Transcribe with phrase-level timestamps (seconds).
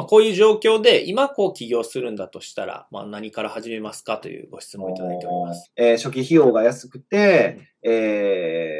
[0.00, 5.70] まあ、こういう状況で今こう起業するんだとしたら、まあ、何から始めますかというご質問をいただいております。
[5.76, 8.72] えー初期費用が安くて、え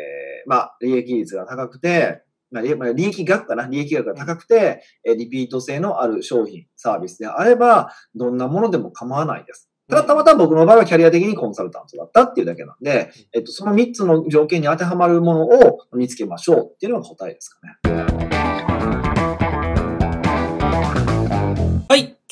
[0.47, 3.67] ーまあ、利益率が高くて、まあ、利益額かな？
[3.69, 9.69] 利益額が高くて、えーリピート性のある商品、サービスであれば、どんなものでも構わないです。
[9.91, 18.20] ただ、たまたま僕の場合はキャリア的にコンサルタントだったっていうだけなんで、えっと、その3つの条件に当てはまるものを見つけましょうっていうのが答えですかね。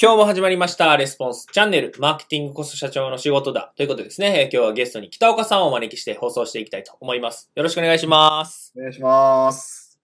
[0.00, 0.96] 今日も始まりました。
[0.96, 3.72] レスポンスチャンネル、マーケティングこそ社長の仕事だ。
[3.74, 7.50] ということでですね、えー今日はゲストに北岡さんをお招きして放送していきたいと思います。
[7.56, 8.72] よろしくお願いします。
[8.76, 9.98] お願いします。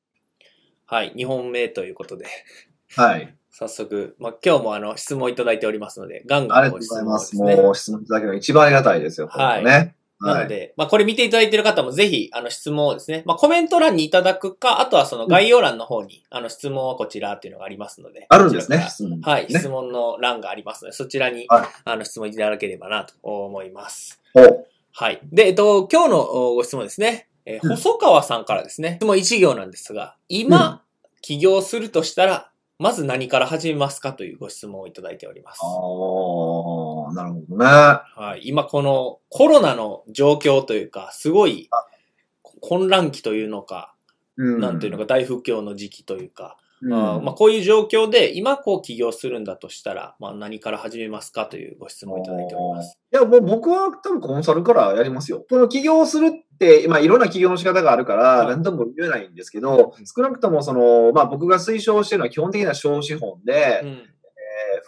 [0.86, 1.12] はい。
[1.14, 2.26] 2本目ということで、
[2.96, 3.36] はい。
[3.52, 7.36] 早速、まあ、今日もあの、質問いただいておりますので、ガンガンありがとうございます。
[7.36, 9.28] もう質問いただけるのが一番ありがたいですよ。
[9.28, 9.94] はいね。
[10.24, 18.26] なので、まあ、これ見ていただいている方もぜひ、あの、質問をですね、まあ、コメント欄にいただくか、あとはその概要欄の方に、あの、質問はこちらっていうのがありますので。
[18.28, 18.84] あるんですねこ。
[18.84, 24.20] ち質問らからはい、ね質問の欄がありますので、そちらに、はいあの、質問いただければなと思います。
[24.92, 25.20] はい。
[25.32, 27.28] で、えっと、今日のおご質問ですね。
[27.46, 28.96] えーうん細川さんからですね。
[29.00, 30.82] 質問一行なんですが、今、
[31.20, 35.60] 起業するとしたら、まず何から始めますかというご質問をいただいております。
[37.56, 37.64] ね。
[37.64, 38.48] はい。
[38.48, 41.68] 今このコロナの状況というか、すごい
[42.60, 43.94] 混乱期というのか、
[44.36, 52.98] うんなんていうのか大不況の時期というか、うんまあ、こういう状況で今こう起業するんだとしたら、まあ、何から始めますかというご質問をいただいております。
[53.12, 55.44] いや、もう僕は多分コンサルからやりますよ。
[55.48, 64.13] この起業するって、まあいろんな起業の仕方があるから、はい何とも言えないんですけど、うん少なくともその、まあ僕が推奨しているのは基本的な小資本で、うんえー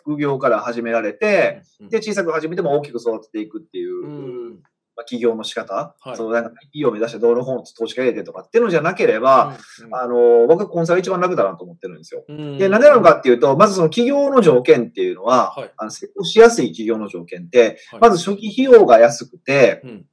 [0.06, 4.62] 副業から始められて、うんで、小さく始めても大きく育てていくっていう、うん。
[4.96, 6.16] まあ、起業の仕方、はい。
[6.16, 12.24] そのなんか、企業を目指して道路本投資家入れてとかっていうのじゃなければ、うんあの、僕はコンサル一番楽だなと思ってるんですよ。
[12.28, 12.56] うん。
[12.56, 15.70] で、なんでなのかっていうと、まずその起業の条件っていうのは、はい。
[15.76, 18.00] あの成功しやすい起業の条件って、はい。
[18.00, 20.06] まず初期費用が安くて、うん。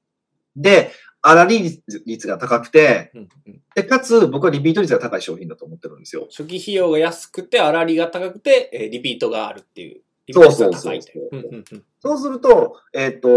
[0.56, 0.92] で、
[1.24, 6.28] 粗利率率が高くて、うんうんで、かつ僕はリピート率が高い商品だと思ってるんですよ。
[6.30, 10.02] 初期費用が安くて、粗利が高くて、えーリピートがあるっていう。
[10.28, 11.02] リピート率が高い。
[11.02, 13.30] そうそうそううんうんうんそうすると、えっ、と、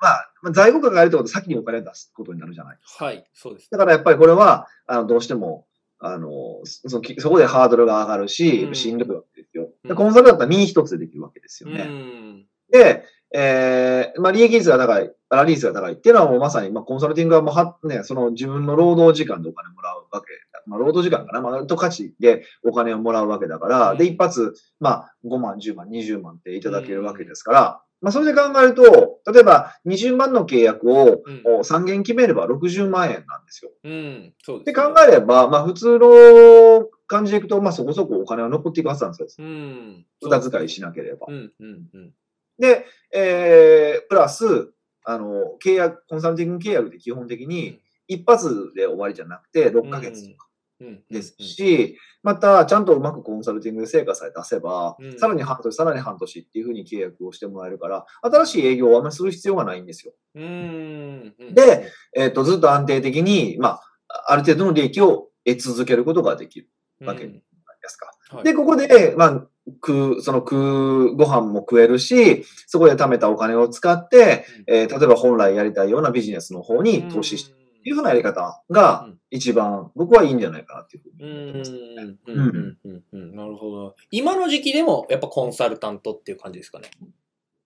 [0.00, 2.78] まあ、まあ在庫価があるってことは先にお金を出すことになるじゃない。
[2.98, 3.70] はい、そうです。
[3.70, 5.66] だからやっぱりこれは、あの、どうしても、
[5.98, 6.28] あの、
[6.64, 9.70] そそそこでハードルが上がるしう、んしんどくわけですよ。
[9.96, 11.84] コンサルだったら身一つでできるわけですようね。
[11.84, 12.46] ん。
[12.70, 13.04] で、
[13.36, 20.28] えー、まあ、利益率が高い、粗利率が高いっていうのはもうまさに、まあ、コンサルティングはもうは、ね、その自分の労働時間でお金もらうわけ。
[20.66, 33.70] まあ、労働時間かなまあ、と価値でお金をもらうわけだから、うんで、一発、まあ、5万、10万、20万っていただけるわけですから、まあ、それで考えると、例えば20万の契約をうん3件決めれば60万円なんですよ。
[33.82, 34.34] うん。
[34.42, 34.84] そうですね。
[34.84, 39.46] 考えれば、まあ、普通の感じでいくと、まあ、そこそこお金は残っていくはずなんですよ。
[39.46, 40.06] うん。
[40.20, 41.26] 無駄遣いしなければ。
[41.28, 42.12] うん、うん、うん。
[42.58, 44.72] で、えー、プラス、
[45.04, 50.48] あの、契約、コンサルティング契約で基本的うんに、一発で終わりじゃなくて、6ヶ月とか
[50.80, 51.02] うん。
[51.10, 60.12] ですし、また、ちゃんとうまくコンサルティングで成果さえ出せばうん、さらに半年、さらに半年っていうふうに契約をしてもらえるから、新しい営業をあんまりする必要がないんですよ。
[60.34, 61.34] うん。
[61.38, 61.54] うん。
[61.54, 66.68] で、えっ、と、ずっと安定的に、まあ、ある程度の利益を得続けることができる
[67.00, 67.42] うん、わけで
[67.88, 68.06] すか。
[68.06, 81.72] はいで、ここで、まあ、食う、その食うご飯も食えるし、そこで貯めたお金を使って、えー例えば本来やりたいようなビジネスの方に投資して、っていうふうなやり方がうん一番僕はいいんじゃないかなっていうふううに思ってます。
[81.72, 81.76] ん。
[81.76, 82.18] うん。
[82.26, 82.78] うん。
[82.84, 83.02] うん。
[83.12, 83.36] うん。
[83.36, 83.96] なるほど。
[84.10, 86.88] 今の時期でも、やっぱコンサルタントっていう感じですかね？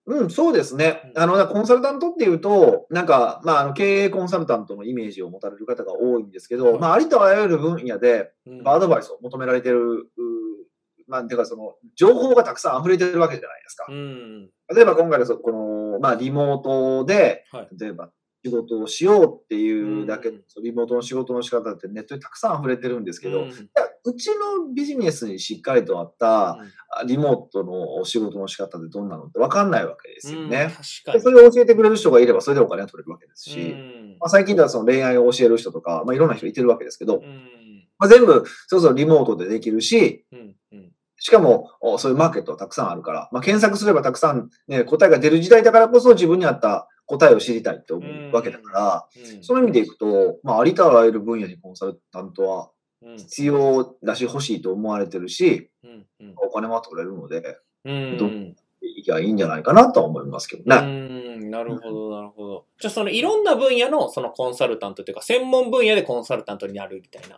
[0.07, 1.01] うん、そうですね。
[1.15, 10.07] うんあの、コンサルタントっていうと、なんか、まあ、あの、経営コンサルタントのイメージを持たれる方が多いんですけど、はいまあ、ありとあらゆる分野で、うんアドバイスを求められてる、
[11.09, 13.85] まあ、てかその、情報がたくさん溢れてるわけじゃないですか。
[13.89, 14.49] うん。
[14.73, 17.67] 例えば今回のそこの、まあ、リモートで、はい。
[17.79, 18.11] 例えば
[18.45, 23.69] 仕事をしようっていうだけ、うんリモートの仕事の仕方ってネットにたくさん溢れてるんですけど、うん
[24.05, 26.57] うちのビジネスにしっかりとあった、あ
[27.05, 30.73] リモートのお仕事の仕方ってどんなのって分かんないわけですようんね。
[30.73, 31.13] 確かに。
[31.13, 37.87] でそれを教えてくれる人がいれば、それでお金が取れるわけですし、うんまあ、最近ではその恋愛を教える人とか、まあ、いろんな人いてるわけですけど、うん。
[37.99, 40.39] まあ、全部、そろそろリモートでできるし、うん。
[40.39, 40.55] うん。
[41.19, 52.71] しかも、おそういうマーケットはたくさんあるから、まあ、検索すればたくさん、ね、答えが出る時代だからこそ自分に合った答えを知りたいって思うわけだから、うんその意味でいくと、まあ、ありとあらゆる分野にコンサルタントは
[53.01, 53.17] うん。
[53.17, 56.05] 必要だし欲しいと思われてるし、うん。
[56.19, 56.33] うん。
[56.37, 58.55] お金は取れるので、うん。
[58.81, 60.81] いや、いいんじゃないかなとは思いますけどうね。
[61.37, 62.65] ん、なるほど、なるほど。
[62.79, 67.37] じゃあ、そのいろんな分野のそのコンサルタントというか、専門分野でコンサルタントになるみたいな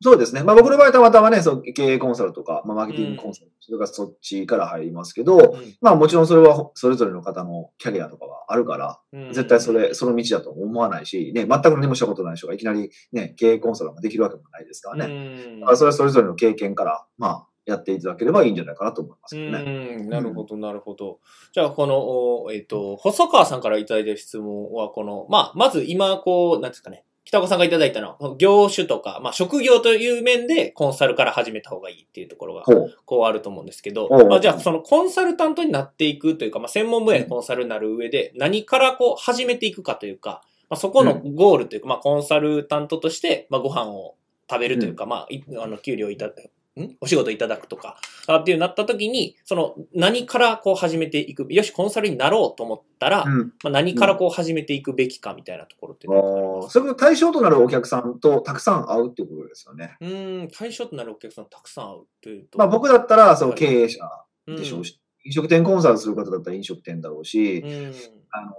[0.00, 0.44] そうですね。
[0.44, 15.14] まあ僕の場合たまたまね、そう経営コンサルとか、まあマーケティングコンサル、それからそっちから入りますけど、うんまあもちろんそれはそれぞれの方のキャリアとかはあるから、うん絶対それ、その道だと思わないし、ね、全く何もしたことない人がいきなりね、経営コンサルができるわけもないですからね。
[15.14, 19.96] うんだからそれはそれぞれの経験から、まあ、やっていただければいいんじゃないかなと思いますけどね。
[19.98, 21.18] うん、なるほど、なるほど。
[21.52, 21.98] じゃあ、この、
[22.44, 32.64] おえっ、と、細川さんからいただいている質問は、この、まあ、まず今、こう、なんですかね、北岡さんがいただいたのは、業種とか、まあ、職業という面でコンサルから始めた方がいいっていうところが。
[33.04, 44.14] こうあると思うんですけどまあ、じゃあ、そのコンサルタントになっていくというか、まあ、専門分野でコンサルになる上で、何からこう、始めていくかというか、まあ、そこのゴールというか、まあ、コンサルタントとして、まあ、ご飯を
[44.50, 46.34] 食べるというか、まあ、いあの、給料いただ
[46.80, 46.96] ん？
[47.00, 53.52] お仕事いただくとか、あっていうなった時に、その、何からこう始めていく、よし、コンサルになろうと思ったら、うん。
[53.62, 59.96] まあ、何からこう始めていくべきかみたいなところってああーそれこそ対象となるお客さんとたくさん会うってことですよね。
[60.00, 62.58] うーん、対象となるお客さんたくさん会うというと。
[62.58, 64.00] まあ僕だったら、そのはい経営者
[64.46, 67.70] でしょうし、飲食店コンサルする方だったら飲食店だろうし、うん。
[67.70, 67.92] うん。
[68.30, 68.50] あの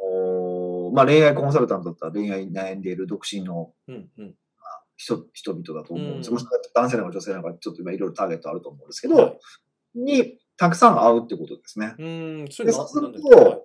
[0.91, 4.09] ーまあ恋愛コンサルタントだったら恋愛に悩んでいる独身のうん。
[4.17, 4.33] うん。
[4.99, 6.37] 人人々だと思うんですよ。
[6.75, 9.39] 男性なのか女性なのか、ちょっと今いろいろターゲットあると思うんですけど、はい
[9.95, 11.95] にたくさん会うってことですね。
[11.97, 13.61] うーん、そでそうするとではい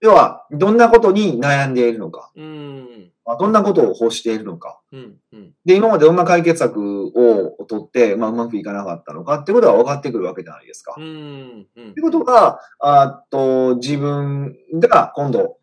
[0.00, 3.12] 要は、どんなことに悩んでいるのか、うーん。
[3.24, 5.16] まあどんなことを欲しているのか、うん。
[5.32, 5.52] うん。
[5.64, 10.94] で、今までどんな解決策を取って、まあ、うまくいかなかったのかってことが分かってくるわけじゃないですか。
[10.98, 11.66] うーん。
[11.74, 11.90] うん。
[11.92, 15.56] ってことが、あと、自分が今度、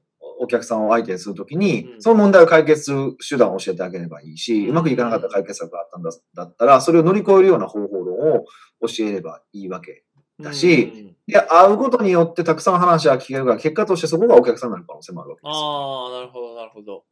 [0.44, 8.46] お客さんを相手にするときに、うんその問題を解決する手段を教えてあげればいいし、うまくいかなかった解決策があったんだだったら、それを乗り越えるような方法論を
[8.82, 10.04] 教えればいいわけ。
[10.40, 15.66] だしで、会うことによってたくさん話が聞けるから、結果としてそこがお客さんになる可能性もあるわけうん、ですよ。
[15.66, 17.04] ああ、なるほど、なるほど。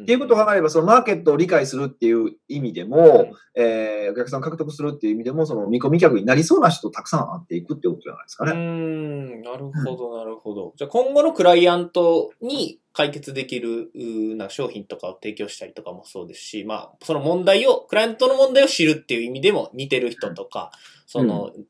[0.00, 8.52] っていうことを考えれば、そのマーケットを理解するっていう意味でも、えーお客さんを獲得するっていう意味でも、その見込み客になりそうな人とたくさん会っていくってことじゃないですかね。
[8.54, 10.72] ん、なるほど、なるほど。
[10.76, 13.90] じゃあ今後のクライアントに解決できる
[14.36, 20.70] な商品とかを提供したりとかもそうですし、まあ、その問題を、クライアントの問題を知るっていう意味でも似てる人とか、
[21.06, 21.64] その、うん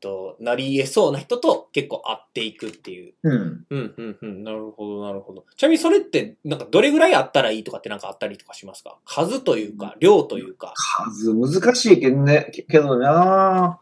[0.00, 3.14] と、なり得そうな人と結構会っていくっていう。
[3.22, 3.66] うん。
[3.70, 4.44] うん、うん、うん。
[4.44, 5.44] なるほど、なるほど。
[5.56, 8.98] ちなみにそれって、なんかどれぐらいあったらいいとかってなんかあったりとかしますか？
[9.04, 10.74] 数というか、量というか。
[10.76, 13.80] 数難しいけどね、けけどな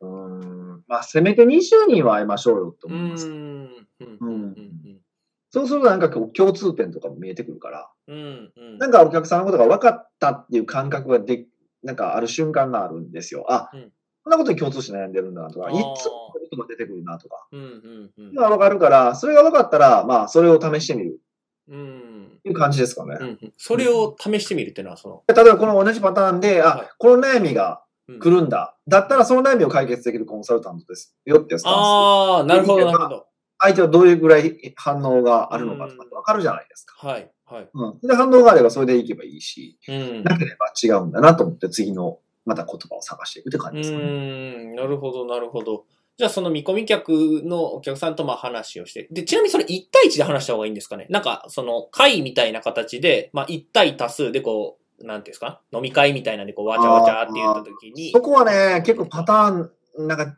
[0.00, 0.84] うーん。
[0.88, 2.88] まあ、せめて20人は会いましょうよと。
[2.88, 3.28] 思います。
[3.28, 5.00] うん、うん、うん、
[5.50, 8.16] そうするとなんか共通点とかも見えてくるから、うん。
[8.16, 8.78] うん、うん。
[8.78, 11.46] なんかお客さんのことが分かったっていう感覚がで、
[11.82, 13.46] なんかある瞬間があるんですよ。
[13.48, 13.92] あ、うん
[14.22, 18.34] こんなことに共通して悩んでるんだなとか、いつもこういうことが出てくるなとか、うん、うん、うん。
[18.34, 21.20] が分かるから、それが分かったら、まあ、それを試してみる
[21.68, 22.38] うん。
[22.44, 23.16] いう感じですかね。
[23.20, 28.76] うんうんそれを試してみるっていうのは、その、例えばこの同じパターンで、はいあ、この悩みがうん来るんだ。
[28.88, 33.26] だったらその悩みを解決できるコンサルタントですよってやつなんですよああ、なるほど、なるほど。
[33.58, 37.06] 相手はどういうぐらい反応があるのかとかって分かるじゃないですか。
[37.06, 37.68] はい、はい。
[37.72, 37.98] うん。
[38.00, 40.24] で、反応があればそれでいけばいいし、うん。
[40.24, 42.18] なければ違うんだなと思って次の
[42.50, 44.04] また言葉を探していくって感うじですかね。
[44.04, 45.84] ーん、なるほど、なるほど。
[46.18, 49.08] じゃあ、その見込み客のお客さんとまあ話をして。
[49.10, 55.62] で、ちなみにそれ1対1で話した方がいいんですかねなんか、その会みたいな形で、まあ1対多数でこう、なんていうんですか？
[55.72, 58.10] 飲み会みたいなんでこう、わちゃわちゃって言った時に。
[58.12, 59.50] そこはね、結構パター
[60.02, 60.36] ン、なんか、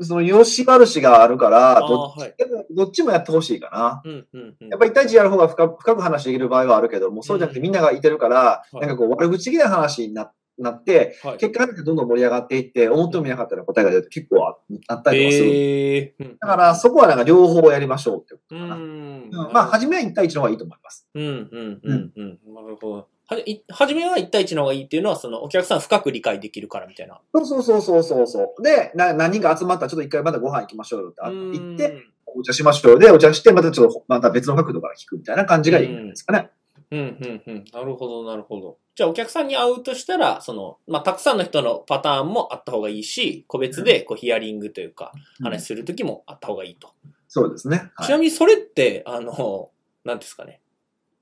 [0.00, 2.34] その、よしばるしがあるから、あどっち,、ーはい
[2.70, 4.02] どっちもやってほしいかな。
[4.04, 4.68] うん、うん、うん。
[4.68, 14.56] やっぱり1対1やる方が深く深く話できる場合はあるけども、そうじゃなくてみんながいてるから、うんなんかこう悪口的な話にななって、はい、結果どんどん盛り上がっていって、思ってもみなかったら答えが出ると結構あ
[14.88, 15.48] あったりとかする。
[15.48, 16.36] ええー。
[16.40, 18.76] だからそこはなんか両方やりましょうってことうかな。
[18.76, 18.78] ん。
[18.78, 21.08] うんまあ、初めは1対1の方がいいと思います。
[21.14, 22.54] うん、うん、うん、うん。
[22.54, 23.08] なるほど。
[23.26, 27.20] はじ、い初めは1対1の方がいいっていうのは、そのお客さん深く理解できるからみたいな。
[27.34, 28.62] そうそうそうそうそうそう。
[28.62, 32.98] で、な何人か集まったらちょっと一回またご飯行きましょうよってあ言って、お茶しましょう。
[32.98, 36.38] で、お茶して、またちょっと、また別の角度から聞くみたいな感じがいいんですかね。
[36.38, 36.48] うん、
[36.90, 37.64] うん、うん。
[37.72, 38.78] なるほど、なるほど。
[38.94, 45.12] じゃあ、お客さんに会うとしたら、その、まあ、たくさんの人のパターンもあった方がいいし、個別で、こう、ヒアリングというか、
[45.42, 46.90] 話するときもあった方がいいと。
[47.28, 47.90] そうですね。
[47.96, 49.70] はいちなみに、それって、あの、
[50.04, 50.60] なんですかね。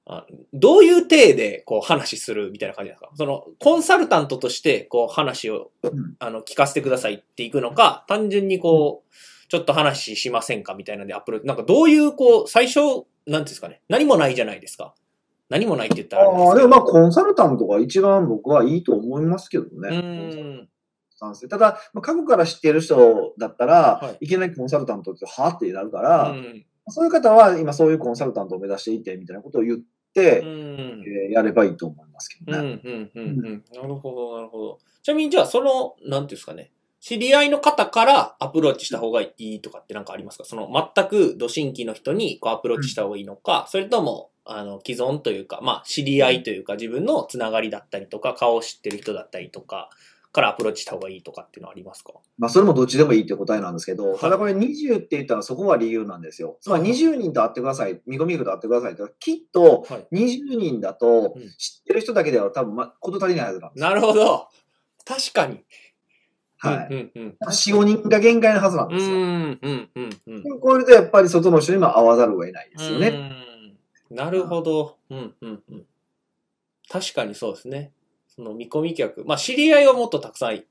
[0.04, 3.10] あどういう体で、こう、話するみたいな感じですか？
[3.14, 9.14] その、コンサルタントとして、こう、話を、うんあの、聞かせてくださいっていくのか、単純にこう、
[9.48, 10.74] ちょっと話しませんか？
[10.74, 11.46] みたいなんでアップロード。
[11.46, 13.80] なんかどういう、こう、最初、なんていうんですかね？
[13.88, 14.94] 何もないじゃないですか。
[15.52, 16.54] 何もないって言ったらああ。
[16.56, 19.98] でもまあ、コンサルタントが一番僕はいいと思いますけどうね。
[19.98, 20.68] ん。
[21.16, 26.64] 賛成ただ、まあ過去から知っている人だったら、はいい、きなりコンサルタントって、はってなるかうら、ん。
[26.88, 29.78] そういう方は今そういうコンサルタントを目指していて、みたいなことを言っ
[30.14, 31.04] て、うん。
[31.06, 32.68] えーやればいいと思いますけうん、うどね。
[32.74, 33.64] ん、うん、うん。
[33.74, 34.78] なるほど、なるほど。
[35.02, 36.72] ちなみにじゃあその、なんていうんですかね。
[37.00, 40.44] 知り合いの方からアプローチした方がいいとかってなんかありますか？
[40.44, 49.88] その全くド新規の人にこうアプローチした方がいいのか、それとも、あの、既存というか、まあ、知り合いというか、自分のつながりだったりとか、顔を知ってる人だったりとか、
[50.32, 52.14] からアプローチした方がいいとかっていうのはありますか？
[52.38, 56.56] まあ、それもどっちでもいいって答えなんですけど、はいただこれ20って言ったらそこが理由なんですよ。
[56.62, 60.06] つまり20人と会ってください、見込み人と会ってくださいって、きっとはい。
[60.10, 63.88] 20人だとうん知ってる人だけでは多分、ま、こと足りないはずなんですよ。
[63.90, 64.48] なるほど。
[65.04, 65.60] 確かに。
[66.56, 66.94] はい。
[66.94, 68.94] うんうん4、5人が限界のはずなんうん。
[68.94, 69.16] うですよ。
[69.18, 70.42] んうんうんうん。
[70.44, 73.08] でもこれでやっぱり外の人にも会わざるを得ないですよね。
[73.08, 73.51] うん
[74.14, 74.98] なるほど。
[75.10, 75.86] うんうんうん。
[76.88, 77.92] 確かにそうですね。
[78.28, 79.24] その見込み客。
[79.24, 80.64] まあ知り合いはもっとたくさんい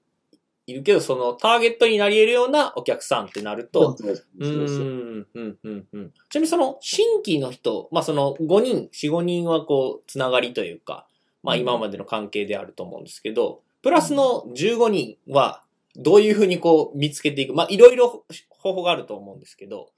[0.67, 3.95] いるけど、そのターゲットになり得るようなお客さんってなると、
[4.39, 4.47] う。
[4.83, 6.13] んうんうんうん。
[6.29, 11.07] ちなみにその新規の人、まあその5人、4、5人はこう、つながりというか、
[11.43, 15.63] まあ今までの関係であると思うんですけど、プラスの15人は
[15.95, 19.89] どういうふうにこう見つけていくまあいろいろ方法があると思うんですけど、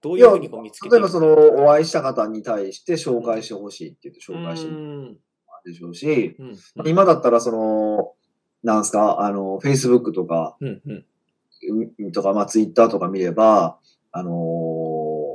[0.00, 5.16] どういうふうにこう見つけて例えばその、お会いした方に対して紹介してほしいって言って紹介してもうんらう
[5.64, 8.12] でしょうし、うんまあ今だったらその、
[8.62, 11.04] なんすか、あの、Facebook とか、うんうん
[11.98, 13.78] うんとか、まあ、Twitter とか見れば、
[14.12, 14.78] あのー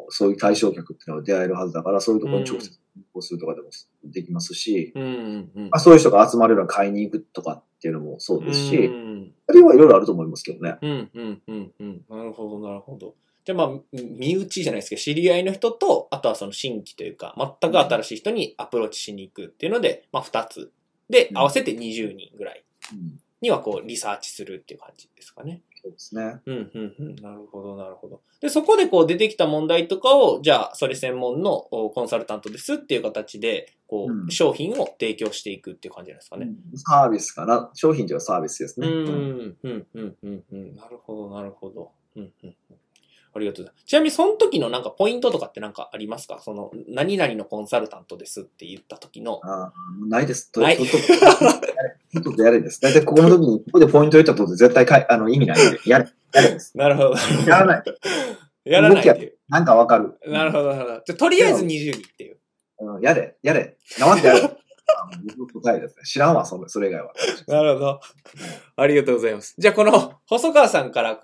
[0.10, 3.70] そういう対象客っていうのは出会えるはずだから、そういうところに直接入稿するとかでも
[4.04, 10.78] できますし、うんうんうんまあ、そういう人が集まれるような買いに行くとかっていうのもそうですし、うんあるいはいろいろあると思いますけどね。
[10.82, 12.02] うんうんうんうん。
[12.10, 13.16] なるほど、なるほど。
[13.46, 20.72] じゃあまあ、身内じゃないですけど、知り合いの人と、あとはその新規というか、全く新しい人にアプローチしに行くっていうので、まあ二つ。
[21.10, 25.62] で、うん合わせて20人ぐらいうん、にはこう、リサーチするっていう感じですかね。
[25.82, 26.40] そうですね。
[26.46, 27.16] うんうんうん。
[27.18, 28.22] なるほど、なるほど。
[28.40, 36.50] で、そこでこう出てきた問題とかを、じゃあ、それ専門のおコンサルタントですっていう形で、こう、うん商品を提供していくっていう感じなんですかね。
[36.76, 37.70] サービスかな？
[37.74, 38.88] 商品というかサービスですね。
[38.88, 39.88] うん、うん、うん、
[40.24, 40.76] うん、うん。
[40.76, 41.92] なるほど、なるほど。
[42.16, 42.56] うん、うん。
[43.36, 43.86] うんありがとうございます。
[43.86, 46.40] ちなみに、その時のなんかポイントとかってなんかありますか？
[46.42, 49.40] その、何々のコンサルタントですって言った時の。
[49.44, 50.52] あーないです。
[50.52, 50.92] とないとと
[52.14, 52.80] とととやれです。
[52.82, 56.08] だいたいここの時に、ここでポイント言ったと絶対かいあの意味ないんで、やれ。
[56.34, 56.76] やれです。
[56.78, 57.16] なるほど。
[57.48, 57.84] やらない。
[58.66, 59.38] やらないっていう。
[59.50, 60.18] なんかわかる。
[60.28, 61.02] なるほど、なるほど。
[61.06, 62.38] じゃあとりあえず20人っていう。
[62.80, 63.78] うん、やれ、やれ。
[64.00, 64.40] 黙ってやれ。
[65.62, 66.04] 答えですね。
[66.04, 67.14] 知らんわ、それそれ以外は。
[67.48, 68.00] なるほど。
[68.76, 69.56] ありがとうございます。
[69.58, 71.20] じゃあ、この、細川さんから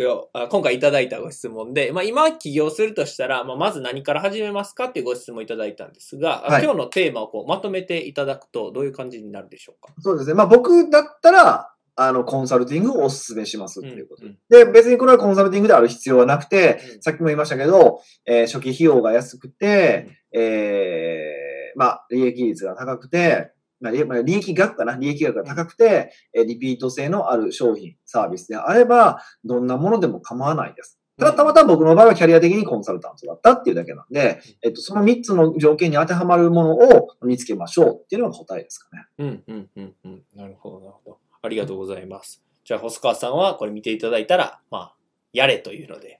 [0.50, 9.94] 今回いただいたご質問で、まあ、今起業するとしたら、まあ、まず何から始めますかっていうご質問いただいたんですが、あはい今日のテーマをこうまとめていただくと、どういう感じになるでしょうか？
[10.02, 10.34] そうですね。
[10.36, 14.26] まあ僕だったら、あの、コンサルティングをお勧めしますっていうこと。
[14.26, 24.98] うんで、別にこれはコンサルティングである必要はなくて、うんさっきも言いましたけど、えー初期費用が安くて、えーまあ、利益率が高くて、まあ、利益額かな？
[24.98, 31.00] 利益額が高くて、えリピート性のある商品、サービスであれば、どんなものでも構わないです。
[31.18, 39.06] ただ、たまたま僕の場合はキャリア的にコンサルタントだったっていうだけなんで、えっと、その3つの条件に当てはまるものを見つけましょうっていうのが答えですかね。
[39.18, 40.24] うん、うん、うん、うん。
[40.36, 41.18] なるほど、なるほど。
[41.42, 42.42] ありがとうございます。
[42.66, 44.96] じゃあ、細川さんはこれ見ていただいたら、まあ、
[45.32, 46.19] やれというので。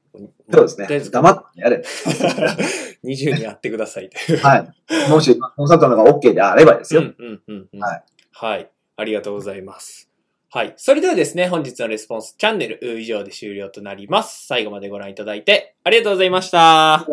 [0.52, 0.88] そうですね。
[0.88, 1.84] とりあえず黙ってやれ。
[3.04, 4.10] 20にやってください。
[4.42, 5.10] はい。
[5.10, 7.02] もし、コンサルタントが OK であればですよ。
[7.02, 7.80] うんうんうんうん。
[7.80, 8.04] はい。
[8.32, 8.70] はい。
[8.98, 10.10] ありがとうございます。
[10.52, 10.74] はい。
[10.78, 14.48] それではですね、本日のレスポンスチャンネル以上で終了となります。
[14.48, 17.06] 最後までご覧いただいてありがとうございました。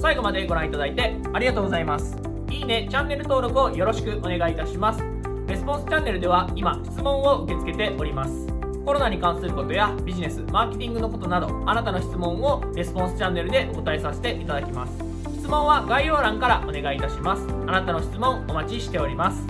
[0.00, 2.16] 最後までご覧いただいてありがとうございます。
[2.50, 5.00] いいね、チャンネル登録をよろしくお願いいたします。
[5.46, 8.53] レスポンスチャンネルでは今、質問を受け付けております。
[8.84, 14.92] コロナに関することやビジネス、マーケティングのことなど、あなたの質問をレスポンスチャンネルでお答えさせていただきます。
[15.38, 17.46] 質問は概要欄からお願いいたします。
[17.66, 19.42] あなたの質問お待ちしております。